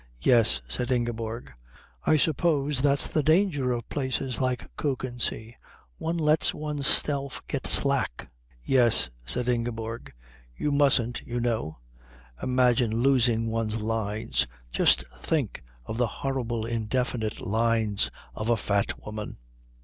"Yes," 0.23 0.63
said 0.67 0.91
Ingeborg. 0.91 1.51
"I 2.07 2.17
suppose 2.17 2.81
that's 2.81 3.05
the 3.07 3.21
danger 3.21 3.71
of 3.71 3.87
places 3.87 4.41
like 4.41 4.75
Kökensee 4.75 5.53
one 5.99 6.17
lets 6.17 6.55
oneself 6.55 7.43
get 7.47 7.67
slack." 7.67 8.31
"Yes," 8.63 9.09
said 9.27 9.47
Ingeborg. 9.47 10.11
"You 10.57 10.71
mustn't, 10.71 11.21
you 11.23 11.39
know. 11.39 11.77
Imagine 12.41 13.01
losing 13.03 13.45
one's 13.51 13.79
lines. 13.83 14.47
Just 14.71 15.03
think 15.19 15.63
of 15.85 15.97
the 15.99 16.07
horrible 16.07 16.65
indefinite 16.65 17.39
lines 17.39 18.09
of 18.33 18.49
a 18.49 18.57
fat 18.57 18.99
woman." 19.05 19.37